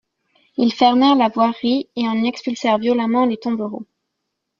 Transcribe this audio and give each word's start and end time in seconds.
Ils 0.57 0.73
fermèrent 0.73 1.13
la 1.13 1.29
voirie 1.29 1.87
et 1.95 2.07
en 2.07 2.23
expulsèrent 2.23 2.79
violemment 2.79 3.27
les 3.27 3.37
tombereaux. 3.37 3.85